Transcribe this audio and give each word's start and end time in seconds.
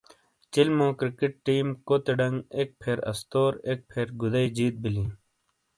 چلمو 0.53 0.87
کرکٹ 0.99 1.33
ٹیم 1.45 1.67
کوتے 1.87 2.13
ڈنگ 2.19 2.37
ایک 2.57 2.69
پھیر 2.81 2.97
استور 3.11 3.51
ایک 3.67 3.79
پھیر 3.89 4.07
گدٸی 4.21 4.47
جیت 4.55 4.75
بیلیٸی۔ 4.83 5.09